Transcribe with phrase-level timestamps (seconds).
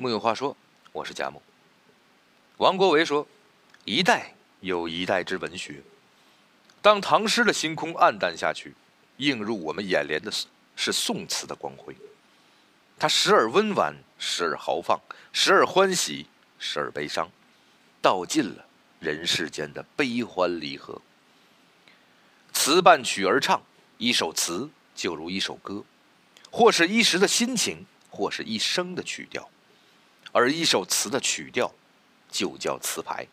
[0.00, 0.56] 木有话说，
[0.92, 1.42] 我是贾木。
[2.58, 3.26] 王国维说
[3.84, 5.82] ：“一代有一代之文学。
[6.80, 8.72] 当唐诗的星空暗淡下去，
[9.16, 10.30] 映入我们眼帘的
[10.76, 11.96] 是宋词的光辉。
[12.96, 15.00] 它时而温婉，时而豪放，
[15.32, 16.26] 时而欢喜，
[16.60, 17.28] 时而悲伤，
[18.00, 18.64] 道尽了
[19.00, 21.02] 人世间的悲欢离合。
[22.52, 23.60] 词伴曲而唱，
[23.96, 25.82] 一首词就如一首歌，
[26.52, 29.50] 或是一时的心情，或是一生的曲调。
[30.38, 31.74] 而一首词的曲调，
[32.30, 33.26] 就叫词牌。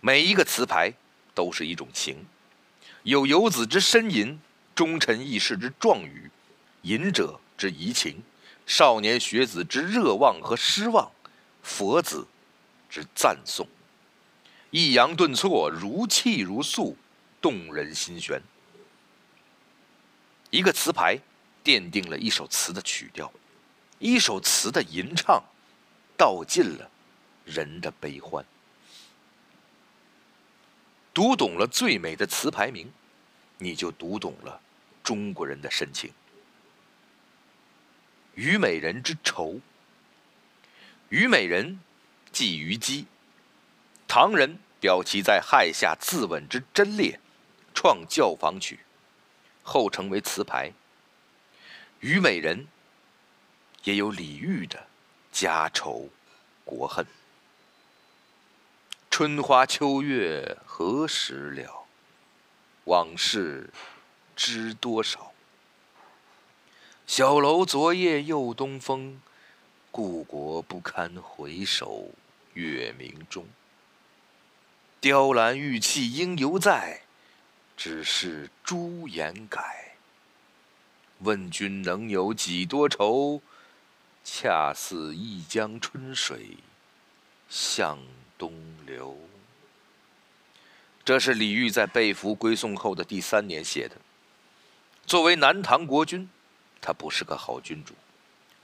[0.00, 0.92] 每一个词牌
[1.32, 2.26] 都是一种情，
[3.04, 4.40] 有游子之呻吟，
[4.74, 6.28] 忠臣义士之壮语，
[6.82, 8.20] 隐者之怡情。
[8.66, 11.12] 少年学子之热望和失望，
[11.62, 12.26] 佛子
[12.90, 13.68] 之赞颂，
[14.72, 16.96] 抑扬顿挫，如泣如诉，
[17.40, 18.42] 动人心弦。
[20.50, 21.20] 一个词牌
[21.62, 23.32] 奠定了一首词的曲调，
[24.00, 25.40] 一首词的吟唱
[26.22, 26.88] 道尽了
[27.44, 28.44] 人的悲欢。
[31.12, 32.92] 读懂了最美的词牌名，
[33.58, 34.60] 你就读懂了
[35.02, 36.10] 中国人的深情。
[38.36, 39.54] 《虞美人之愁》。
[41.08, 41.80] 虞美人，
[42.30, 43.06] 即虞姬。
[44.06, 47.18] 唐人表其在亥下自刎之贞烈，
[47.74, 48.78] 创教坊曲，
[49.64, 50.70] 后成为词牌。
[51.98, 52.58] 《虞美人》
[53.82, 54.86] 也有李煜的
[55.32, 56.08] 家愁
[56.72, 57.06] 国恨。
[59.10, 61.86] 春花秋月何时了？
[62.84, 63.68] 往事
[64.34, 65.32] 知多少？
[67.06, 69.20] 小楼昨夜又东风，
[69.90, 72.10] 故国不堪回首
[72.54, 73.46] 月明中。
[74.98, 77.02] 雕栏玉砌应犹在，
[77.76, 79.96] 只是朱颜改。
[81.18, 83.42] 问君能有几多愁？
[84.24, 86.56] 恰似一江春水
[87.48, 87.98] 向
[88.38, 88.52] 东
[88.86, 89.18] 流。
[91.04, 93.96] 这是李煜在被俘归宋后的第三年写的。
[95.06, 96.28] 作为南唐国君。
[96.84, 97.94] 他不是个好君主，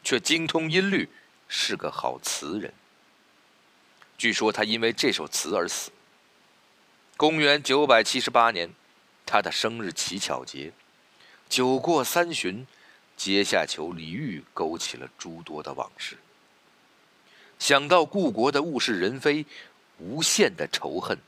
[0.02, 1.08] 却精通音律，
[1.47, 2.74] 是个好词人。
[4.16, 5.92] 据说他因为这首词而死。
[7.16, 8.70] 公元九百七十八年，
[9.24, 10.72] 他的生日乞巧节，
[11.48, 12.66] 酒过三巡，
[13.18, 16.16] 阶下囚李煜勾起了诸多的往事。
[17.58, 19.44] 想到故国的物是人非，
[19.98, 21.18] 无限的仇恨，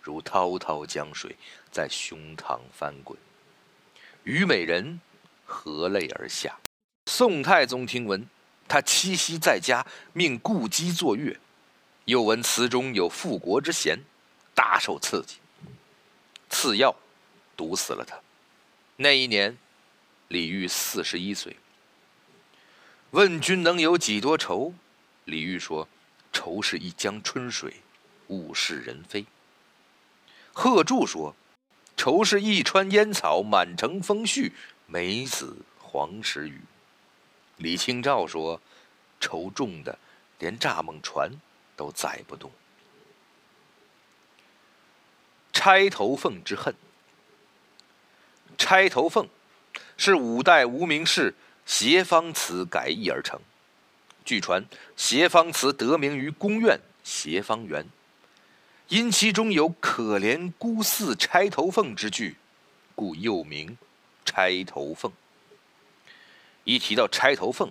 [0.00, 1.36] 如滔滔江水
[1.70, 3.18] 在胸膛翻滚。
[4.22, 5.00] 虞美人。
[5.46, 6.58] 合泪而下。
[7.04, 8.26] 宋太宗听闻，
[8.66, 11.38] 他栖息在家，命顾姬作乐。
[12.06, 13.98] 又闻词中有复国之嫌，
[14.54, 15.36] 大受刺激，
[16.48, 16.96] 赐药
[17.54, 18.18] 毒死了他。
[18.96, 19.58] 那一年，
[20.34, 21.56] 李煜四十一岁。
[23.12, 24.74] 问君能有几多愁？
[25.26, 25.88] 李煜说
[26.34, 27.74] ：“愁是一江春水，
[28.26, 29.24] 物是人非。”
[30.52, 31.36] 贺铸说
[31.96, 34.50] ：“愁是一川烟草，满城风絮。”
[34.86, 36.60] 梅子黄时雨，
[37.58, 38.60] 李清照说
[39.20, 39.96] ：“愁重的，
[40.40, 41.30] 连蚱蜢船
[41.76, 42.50] 都载不动。”
[45.54, 46.74] 钗头凤之恨。
[48.58, 49.28] 钗头凤
[49.96, 51.34] 是五代无名氏
[51.66, 53.40] 斜方词改译而成。
[54.24, 54.64] 据传，
[54.96, 57.86] 斜方词得名于宫苑斜方园，
[58.88, 62.36] 因其中有“可怜孤似钗头凤”之句，
[62.94, 63.76] 故又名。
[64.24, 65.12] 钗头凤。
[66.64, 67.70] 一提到钗头凤，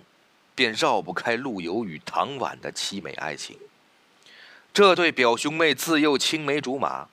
[0.54, 3.58] 便绕不开陆游与唐婉的凄美爱情。
[4.72, 7.08] 这对表兄妹自幼青梅竹马，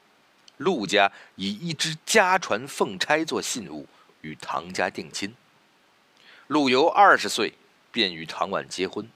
[0.57, 3.87] 陆家以一只家传凤钗做信物，
[4.21, 5.35] 与唐家定亲。
[6.47, 7.53] 陆游二十岁
[7.91, 9.09] 便与唐婉结婚，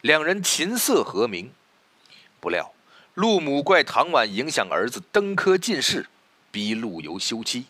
[0.00, 1.52] 两人琴瑟和鸣。
[2.40, 2.74] 不料
[3.14, 6.06] 陆母怪唐婉影响儿子登科进士，
[6.50, 7.66] 逼陆游休妻。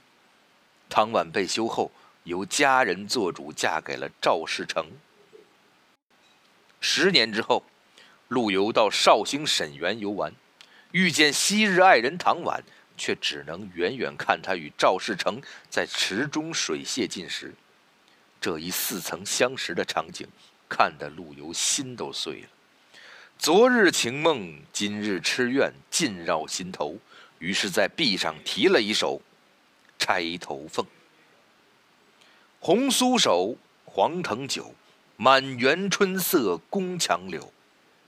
[0.89, 1.91] 唐婉被休后，
[2.25, 4.87] 由家人做主，嫁给了赵世成。
[6.81, 7.65] 十年之后，
[8.28, 10.35] 陆游到绍兴沈园游玩，
[10.93, 12.64] 遇见昔日爱人唐婉，
[12.96, 17.55] 却只能远远看他与赵世成在池中水榭进食。
[18.41, 20.29] 这一似曾相识的场景，
[20.69, 22.49] 看得陆游心都碎了。
[23.38, 26.99] 昨日情梦，今日痴怨，尽绕心头。
[27.38, 29.20] 于是，在壁上题了一首。
[29.96, 30.85] 钗头凤，
[32.61, 34.75] 红酥手，黄藤酒，
[35.17, 37.50] 满园春色宫墙柳。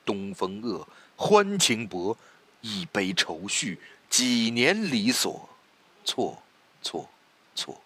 [0.05, 2.19] 东风恶，欢情薄，
[2.61, 5.49] 一杯愁绪，几年离索，
[6.05, 6.43] 错
[6.83, 7.09] 错
[7.55, 7.81] 错。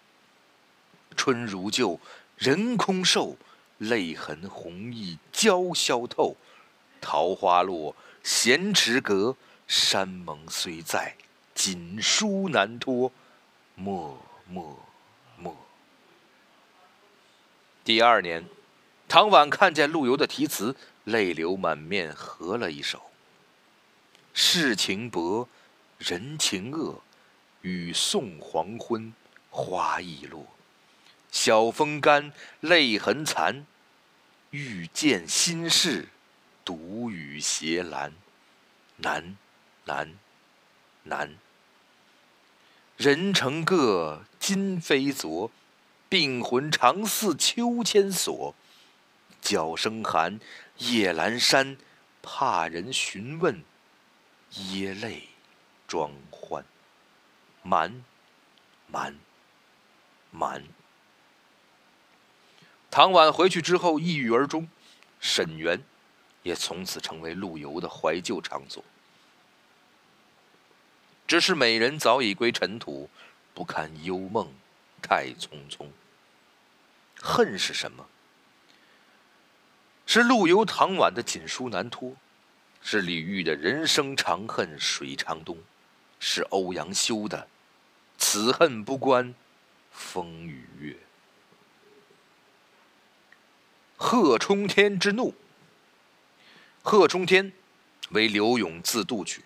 [1.15, 1.99] 春如旧，
[2.37, 3.35] 人空瘦，
[3.77, 6.35] 泪痕红浥鲛绡透。
[6.99, 9.35] 桃花落，闲池阁，
[9.67, 11.15] 山盟虽在，
[11.55, 13.11] 锦书难托。
[13.75, 14.17] 默
[14.47, 14.77] 默
[15.37, 15.57] 默。
[17.83, 18.45] 第二年，
[19.07, 20.75] 唐婉看见陆游的题词，
[21.05, 23.01] 泪流满面，合了一首
[24.33, 25.49] ：“世情薄，
[26.03, 26.99] 人情恶，
[27.61, 29.13] 雨送黄昏，
[29.51, 30.47] 花易落。
[31.31, 33.67] 晓风干，泪痕残。
[34.49, 36.09] 欲见心事，
[36.65, 38.13] 独语斜阑。
[38.97, 39.37] 难，
[39.85, 40.15] 难，
[41.03, 41.35] 难。
[42.97, 45.51] 人成各，今非昨。
[46.09, 48.55] 病魂常似秋千索。
[49.39, 50.39] 角声寒，
[50.77, 51.77] 夜阑珊。
[52.23, 53.63] 怕人询问，
[54.49, 55.29] 噎泪
[55.91, 56.63] 装欢。
[57.63, 58.01] 满，
[58.87, 59.13] 满，
[60.31, 60.63] 满。
[62.89, 64.69] 唐婉回去之后抑郁而终，
[65.19, 65.83] 沈园
[66.43, 68.81] 也从此成为陆游的怀旧场所。
[71.27, 73.09] 只是美人早已归尘土，
[73.53, 74.49] 不堪幽梦
[75.01, 75.89] 太匆匆。
[77.21, 78.07] 恨是什么？
[80.05, 82.15] 是陆游、唐婉的锦书难托，
[82.81, 85.57] 是李煜的人生长恨水长东，
[86.23, 87.47] 是欧阳修的
[88.19, 89.33] 此恨不关
[89.91, 90.95] 风与月。
[93.97, 95.33] 贺冲天之怒。
[96.83, 97.51] 贺冲天
[98.11, 99.43] 为柳永自度曲。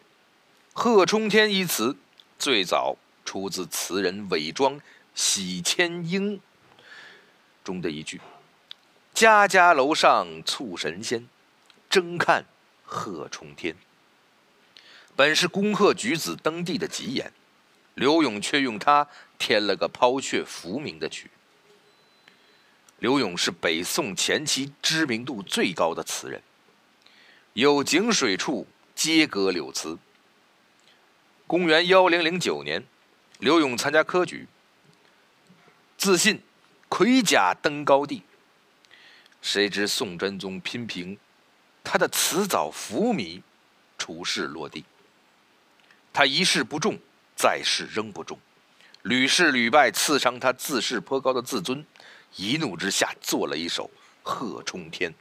[0.73, 1.95] 贺冲天一词
[2.37, 4.75] 最早出自词人韦庄
[5.13, 6.37] 《喜迁莺》
[7.63, 8.19] 中的一句
[9.13, 11.27] ：“家家楼上促神仙，
[11.89, 12.45] 争看
[12.83, 13.75] 贺冲天。”
[15.15, 17.31] 本是恭贺举子登第的吉言，
[17.93, 19.07] 柳永却用它
[19.37, 21.31] 添了个抛却浮名的曲。
[22.99, 26.41] 柳永是北宋前期知名度最高的词人，
[27.53, 29.97] 有井水处皆歌柳词。
[31.47, 32.83] 公元幺零零九年，
[33.39, 34.47] 柳永参加科举，
[35.97, 36.41] 自信
[36.89, 38.23] 盔甲登高地。
[39.41, 41.17] 谁知宋真宗频评
[41.83, 43.41] 他的词藻浮靡，
[43.97, 44.83] 处事落地。
[46.15, 46.97] 他一试不中，
[47.35, 48.39] 再试仍不中，
[49.01, 51.85] 屡试屡败，刺伤他自视颇高的自尊。
[52.37, 53.83] 一怒之下，做了一首
[54.23, 55.11] 《贺冲天》，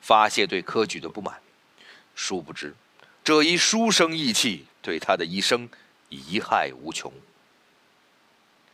[0.00, 1.38] 发泄对科举的不满。
[2.14, 2.74] 殊不知，
[3.22, 5.68] 这一书生意气，对他的一生
[6.08, 7.12] 贻害无穷。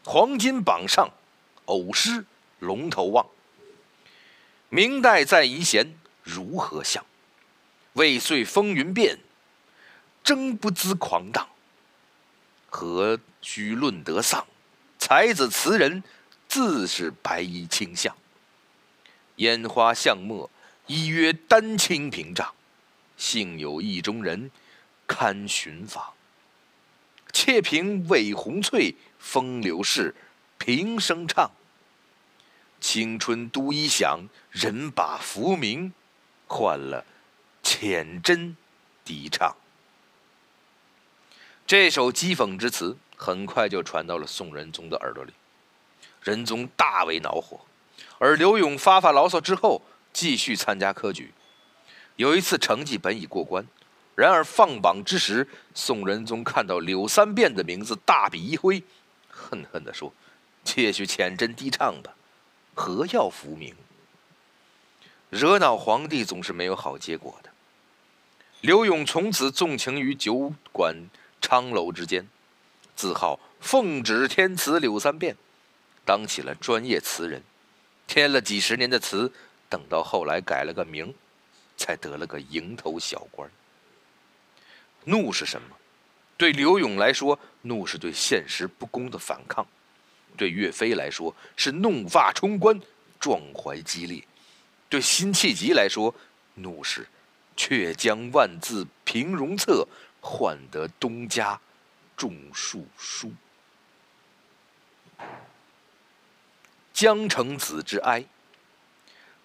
[0.04, 1.10] 黄金榜上，
[1.64, 2.24] 偶失
[2.60, 3.26] 龙头望。
[4.68, 7.04] 明代在遗贤，如何想？
[7.94, 9.18] 未遂风云变，
[10.22, 11.48] 争不知狂荡。
[12.68, 14.46] 何须论得丧？
[14.98, 16.02] 才子词人。
[16.50, 18.16] 自是白衣卿相，
[19.36, 20.50] 烟花巷陌，
[20.86, 22.54] 一约丹青屏障。
[23.18, 24.50] 幸有意中人，
[25.06, 26.14] 堪寻访。
[27.34, 30.14] 且凭魏红翠，风流事，
[30.56, 31.50] 平生唱。
[32.80, 35.92] 青春都一响，人把浮名，
[36.46, 37.04] 换了
[37.62, 38.54] 浅斟
[39.04, 39.54] 低唱。
[41.68, 45.34] 这首讥讽之词，很快就传到了宋仁宗的耳朵里。
[46.22, 47.60] 仁宗大为恼火，
[48.16, 51.34] 而刘永发发牢骚之后，继续参加科举。
[52.16, 53.66] 有一次成绩本已过关，
[54.14, 58.82] 然而放榜之时，宋仁宗看到柳三变的名字，大笔一挥，
[59.28, 60.10] 恨恨地说
[60.64, 62.14] ：“且许浅斟低唱吧，
[62.72, 63.74] 何要浮名？”
[65.28, 67.50] 惹恼皇帝总是没有好结果的。
[68.62, 70.96] 刘永从此纵情于酒馆
[71.40, 72.26] 昌楼之间，
[72.96, 75.36] 自号奉旨天词柳三变。
[76.04, 77.42] 当起了专业词人，
[78.06, 79.32] 填了几十年的词，
[79.68, 81.14] 等到后来改了个名，
[81.76, 83.50] 才得了个蝇头小官。
[85.04, 85.76] 怒是什么？
[86.36, 89.64] 对刘永来说，怒是对现实不公的反抗；
[90.36, 92.80] 对岳飞来说，是怒发冲冠，
[93.18, 94.22] 壮怀激烈；
[94.88, 96.14] 对辛弃疾来说，
[96.54, 97.06] 怒是
[97.56, 99.86] 却将万字平戎策，
[100.30, 101.58] 换得东家
[102.14, 103.32] 种树书。
[106.92, 108.22] 江城子之哀。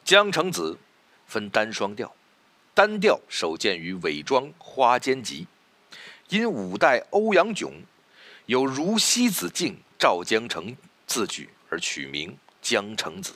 [0.04, 0.78] 江城子
[1.26, 2.14] 分单双调，
[2.74, 5.48] 单调首见于韦庄《花间集》，
[6.28, 7.72] 因五代欧阳炯
[8.48, 10.76] 有如西子敬赵江城
[11.08, 13.34] 字句而取名江城子。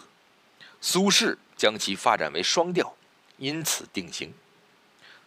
[0.82, 2.94] 苏轼将其发展为双调，
[3.38, 4.34] 因此定型。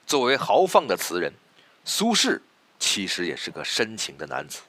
[0.07, 1.33] 作为豪放的词人，
[1.91, 2.41] 苏轼
[2.79, 4.61] 其实也是个深情的男子。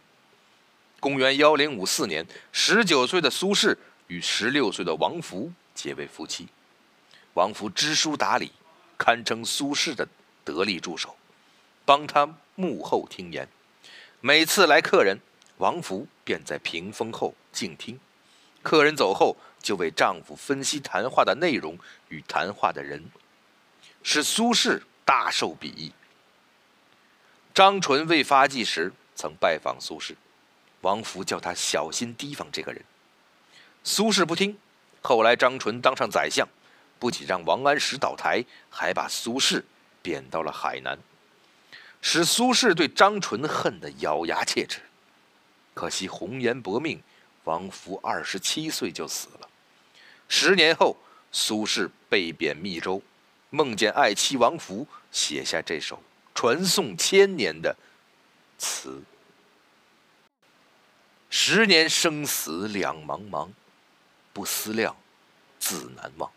[1.00, 3.78] 公元幺零五四年，十九岁的苏轼。
[4.08, 6.48] 与十六岁的王弗结为夫妻，
[7.36, 8.52] 王弗知书达理，
[8.98, 10.06] 堪称苏轼的
[10.44, 11.16] 得力助手，
[11.86, 13.48] 帮他幕后听言。
[14.20, 15.18] 每次来客人，
[15.60, 17.98] 王福便在屏风后静听。
[18.62, 21.78] 客人走后，就为丈夫分析谈话的内容
[22.10, 23.10] 与谈话的人，
[24.04, 25.94] 使苏轼大受鄙夷。
[27.54, 30.16] 张纯未发迹时曾拜访苏轼，
[30.82, 32.82] 王福叫他小心提防这个人。
[33.84, 34.58] 苏轼不听。
[35.02, 36.48] 后来张纯当上宰相，
[37.00, 39.64] 不仅让王安石倒台，还把苏轼
[40.02, 40.98] 贬到了海南，
[42.02, 44.82] 使苏轼对张纯恨得咬牙切齿。
[45.74, 47.02] 可惜红颜薄命。
[47.46, 49.50] 王福二十七岁就死了。
[50.30, 50.96] 十年后，
[51.32, 53.02] 苏轼被贬密州，
[53.50, 56.02] 梦见爱妻王福，写下这首
[56.42, 57.78] 传颂千年的
[58.58, 59.04] 词
[61.30, 63.52] ：“十年生死两茫茫，
[64.34, 64.98] 不思量，
[65.60, 66.32] 自难忘。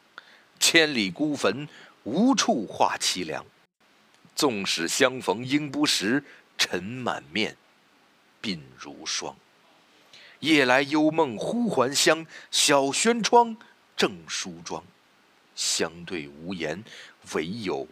[0.61, 1.67] 千里孤坟，
[2.03, 3.47] 无处话凄凉。
[4.37, 6.23] 纵使相逢应不识，
[6.59, 7.57] 尘满面，
[8.43, 9.35] 鬓如霜。”
[10.41, 13.57] 夜来幽梦忽还乡，小轩窗，
[13.97, 14.85] 正梳妆。
[15.55, 16.85] 相对无言，
[17.33, 17.89] 唯有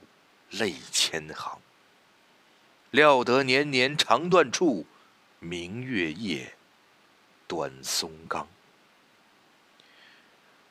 [0.51, 1.59] 泪千行。
[2.93, 4.85] 料得年年肠断处，
[5.39, 6.53] 明月夜，
[7.49, 8.47] 短松冈。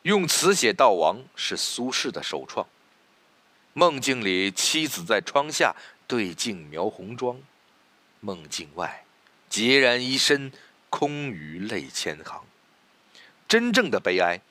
[0.04, 2.68] 用词写悼亡是苏轼的首创。
[3.74, 5.76] 梦境里，妻子在窗下
[6.06, 7.38] 对镜描红妆；
[8.20, 9.04] 梦境外，
[9.50, 10.52] 孑然一身。
[10.92, 12.44] 空余泪千行。
[13.48, 14.42] 真正的悲哀，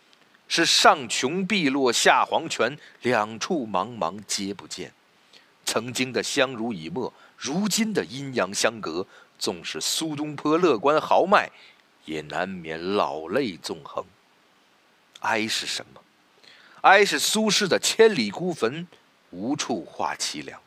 [0.48, 4.94] 是上穷碧落下黄泉，两处茫茫皆不见。
[5.66, 9.06] 曾经的相濡以沫，如今的阴阳相隔。
[9.38, 11.50] 纵使苏东坡乐观豪迈，
[12.04, 14.04] 也难免老泪纵横。
[15.20, 16.02] 哀是什么？
[16.82, 18.86] 哀是苏轼的“千里孤坟，
[19.30, 20.60] 无处话凄凉”，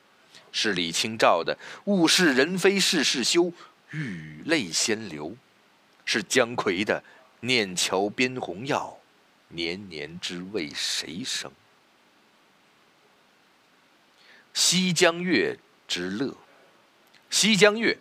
[0.51, 3.53] 是李清照的“物是人非事事休，
[3.92, 5.38] 欲泪先流”。
[6.03, 7.03] 是姜夔的
[7.42, 8.98] “念桥边红药，
[9.50, 11.51] 年年知为谁生”。
[14.60, 16.25] 《西江月之乐》，
[17.33, 17.93] 《西江月》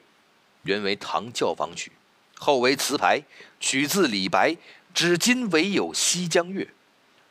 [0.64, 1.90] 原为唐教坊曲，
[2.36, 3.22] 后为词牌，
[3.58, 4.58] 取自李白
[4.92, 6.68] “至今唯有西江月”。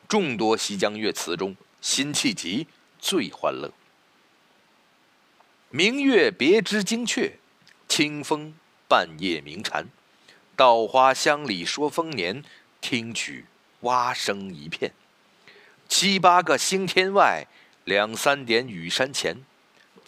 [0.09, 2.65] 众多西江月词中，辛弃疾
[2.99, 3.71] 最欢乐。
[5.69, 7.37] 明月别枝惊鹊，
[7.87, 8.55] 清风
[8.87, 9.85] 半夜鸣蝉。
[10.55, 12.43] 稻花香里说丰年，
[12.81, 13.45] 听取
[13.81, 14.91] 蛙声一片。
[15.87, 17.45] 七八个星天外，
[17.85, 19.43] 两三点雨山前。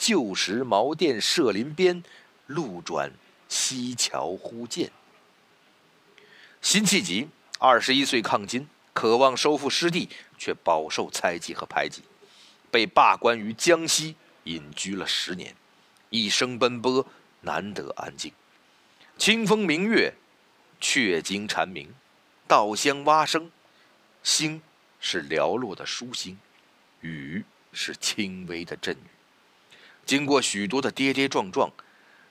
[0.04, 2.04] 旧时茅店社林边，
[2.46, 3.14] 路转
[3.48, 4.92] 溪桥忽见。
[6.62, 12.02] 辛弃疾二十一岁抗金，渴望收复失地，却饱受猜忌和排挤，
[12.70, 15.56] 被罢官于江西，隐居了十年，
[16.10, 17.08] 一生奔波，
[17.40, 18.34] 难得安静。
[19.18, 20.14] 清风明月。
[20.82, 21.96] 雀惊蝉鸣，
[22.46, 23.50] 稻香蛙声，
[24.22, 24.62] 星
[25.00, 26.38] 是寥落的疏星，
[27.00, 29.13] 雨是轻微的阵雨。
[30.06, 31.72] 经过许多的跌跌撞撞，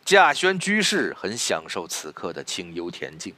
[0.04, 3.34] 稼轩居士很享受此刻的清幽恬静。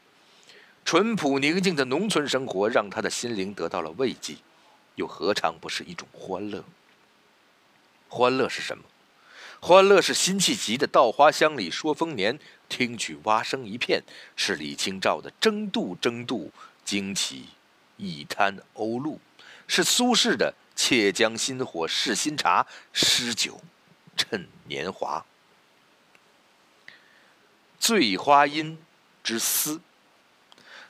[0.85, 4.37] 淳朴宁静的农村生活让他的心灵得到了慰藉，
[4.97, 6.65] 又何尝不是一种欢乐？
[8.09, 8.85] 欢乐是什么？
[9.61, 12.39] 欢乐是辛弃疾的“稻花香里说丰年，
[12.69, 14.03] 听取蛙声一片”，
[14.37, 16.53] 是李清照的“争渡争渡，
[16.85, 17.47] 惊起
[17.97, 19.19] 一滩鸥鹭”，
[19.67, 23.59] 是苏轼的“且将新火试新茶，诗酒
[24.17, 25.25] 趁年华”。
[27.79, 28.77] 《醉花阴》
[29.23, 29.77] 之思，《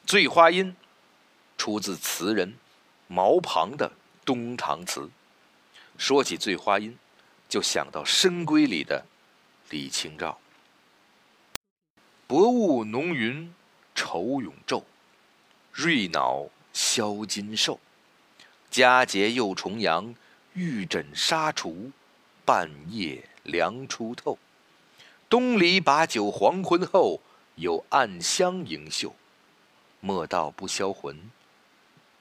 [0.07, 0.73] 醉花阴》
[1.57, 2.57] 出自词人
[3.09, 3.91] 毛庞的
[4.25, 5.01] 《东堂词》。
[5.97, 6.93] 说起《醉花阴》。
[7.47, 9.05] 就想到《深闺》里的
[9.71, 10.41] 李清照
[12.27, 13.55] ：“薄雾浓云
[13.95, 14.83] 愁永昼，
[15.71, 17.79] 瑞脑消金兽。
[18.71, 20.13] 佳节又重阳，
[20.55, 21.93] 玉枕纱厨，
[22.45, 24.39] 半夜凉初透。
[25.29, 27.21] 东篱把酒黄昏后，
[27.57, 29.15] 有暗香盈袖。
[30.01, 31.31] 莫道不销魂，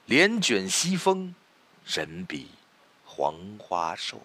[0.06, 1.34] 帘卷西风，
[1.84, 2.48] 人比
[3.04, 4.22] 黄花瘦。”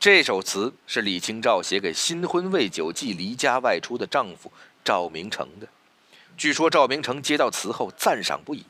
[0.00, 4.52] 这首词是李清照写给新婚未久即离家外出的丈夫
[4.84, 5.68] 赵明诚的。
[6.36, 8.66] 据说赵明诚接到词后赞赏不已，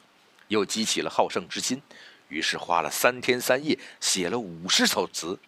[0.49, 1.83] 又激起了好胜之心，
[2.29, 5.39] 于是花了三天三夜写了五十首词，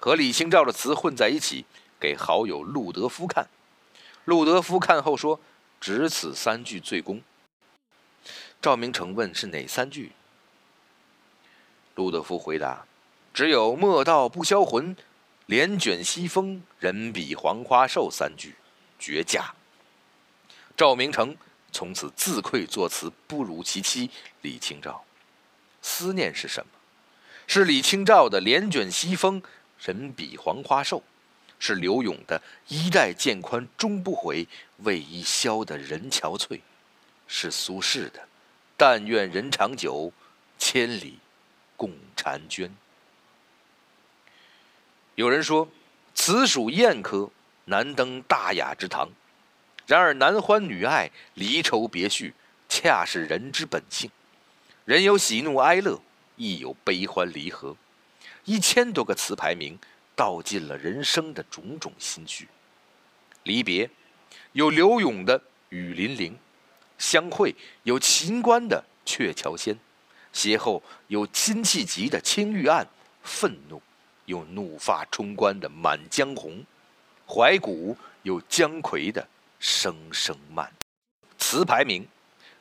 [0.00, 1.66] 和李清照的词混在一起，
[2.00, 3.46] 给好友陆德夫看。
[4.24, 5.38] 陆德夫看后说
[5.78, 7.20] ：“只此三句最功。”
[8.62, 10.12] 赵明诚问：“是哪三句？”
[11.96, 12.86] 陆德夫回答
[13.34, 14.96] ：“只有“莫道不销魂，
[15.44, 18.54] 帘卷西风，人比黄花瘦”三句
[18.98, 19.54] 绝佳。
[20.74, 21.36] 赵明诚
[21.70, 25.04] 从此自愧作词不如其妻李清照。
[25.82, 26.72] 思念是什么？
[27.46, 29.42] 是李清照的“帘卷西风，
[29.82, 31.02] 人比黄花瘦”，
[31.58, 34.46] 是柳永的“衣带渐宽终不悔，
[34.78, 36.60] 为伊消得人憔悴”，
[37.26, 38.28] 是苏轼的
[38.76, 40.12] “但愿人长久，
[40.58, 41.18] 千里
[41.76, 42.74] 共婵娟”。
[45.16, 45.68] 有人说，
[46.14, 47.30] 此属艳科，
[47.66, 49.10] 难登大雅之堂。
[49.86, 52.32] 然而，男欢女爱，离愁别绪，
[52.68, 54.10] 恰是人之本性。
[54.84, 56.00] 人有喜怒哀乐，
[56.36, 57.76] 亦有悲欢离合。
[58.44, 59.78] 一千多个词牌名，
[60.14, 62.48] 道尽了人生的种种心绪。
[63.44, 63.88] 离别，
[64.52, 66.32] 有柳永的《雨霖铃》；
[66.98, 67.54] 相会，
[67.84, 69.74] 有秦观的《鹊桥仙》；
[70.32, 72.84] 邂逅，有辛弃疾的《青玉案》；
[73.22, 73.80] 愤怒。
[74.26, 76.52] 有怒发冲冠的《满江红》，
[77.26, 79.20] 怀古有姜夔的
[79.58, 80.64] 《声声慢》，
[81.36, 82.06] 词牌名：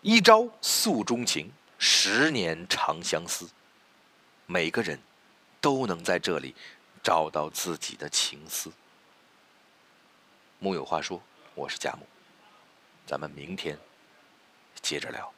[0.02, 3.48] 一朝诉衷情，十年长相思。
[4.48, 5.00] 每个人
[5.62, 6.56] 都能在这里
[7.04, 8.72] 找到自己的情思。
[10.60, 11.22] 木有话说，
[11.56, 12.06] 我是贾木，
[13.06, 13.78] 咱们明天
[14.82, 15.34] 接着聊。